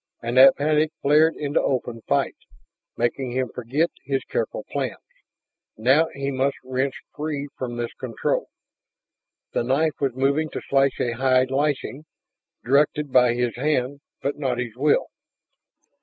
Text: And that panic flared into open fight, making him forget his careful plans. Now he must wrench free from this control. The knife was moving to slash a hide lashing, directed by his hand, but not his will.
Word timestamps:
And 0.23 0.35
that 0.37 0.57
panic 0.57 0.89
flared 1.03 1.35
into 1.35 1.61
open 1.61 2.01
fight, 2.07 2.33
making 2.97 3.33
him 3.33 3.49
forget 3.53 3.91
his 4.03 4.23
careful 4.23 4.65
plans. 4.71 4.97
Now 5.77 6.07
he 6.15 6.31
must 6.31 6.55
wrench 6.63 6.95
free 7.15 7.49
from 7.55 7.77
this 7.77 7.93
control. 7.93 8.49
The 9.53 9.61
knife 9.63 10.01
was 10.01 10.15
moving 10.15 10.49
to 10.53 10.61
slash 10.67 10.99
a 10.99 11.11
hide 11.11 11.51
lashing, 11.51 12.05
directed 12.63 13.11
by 13.13 13.35
his 13.35 13.55
hand, 13.57 13.99
but 14.23 14.39
not 14.39 14.57
his 14.57 14.75
will. 14.75 15.05